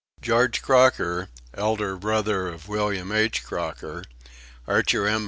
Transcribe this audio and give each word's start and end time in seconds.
George 0.19 0.63
Crocker, 0.63 1.29
elder 1.53 1.95
brother 1.95 2.47
of 2.47 2.67
William 2.67 3.11
H. 3.11 3.43
Crocker; 3.43 4.03
Archer 4.67 5.07
M. 5.07 5.19